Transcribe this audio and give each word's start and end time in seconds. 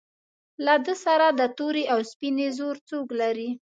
له 0.65 0.75
ده 0.85 0.93
سره 1.05 1.27
د 1.39 1.41
تورې 1.57 1.83
او 1.93 1.99
سپینې 2.11 2.47
زور 2.57 2.75
څوک 2.89 3.07
لري. 3.21 3.49